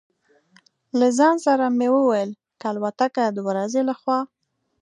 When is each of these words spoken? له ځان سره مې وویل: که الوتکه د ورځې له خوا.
له 0.99 1.07
ځان 1.17 1.35
سره 1.45 1.65
مې 1.77 1.87
وویل: 1.95 2.29
که 2.59 2.65
الوتکه 2.71 3.23
د 3.31 3.37
ورځې 3.47 3.81
له 3.89 3.93
خوا. 3.99 4.19